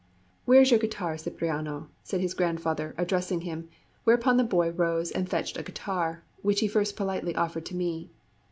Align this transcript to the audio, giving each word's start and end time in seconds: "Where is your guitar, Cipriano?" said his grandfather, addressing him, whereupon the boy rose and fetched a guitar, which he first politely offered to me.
"Where 0.45 0.61
is 0.61 0.71
your 0.71 0.79
guitar, 0.79 1.15
Cipriano?" 1.15 1.89
said 2.01 2.21
his 2.21 2.33
grandfather, 2.33 2.95
addressing 2.97 3.41
him, 3.41 3.69
whereupon 4.03 4.37
the 4.37 4.43
boy 4.43 4.71
rose 4.71 5.11
and 5.11 5.29
fetched 5.29 5.57
a 5.57 5.61
guitar, 5.63 6.23
which 6.41 6.61
he 6.61 6.67
first 6.67 6.95
politely 6.97 7.35
offered 7.35 7.67
to 7.67 7.75
me. 7.75 8.09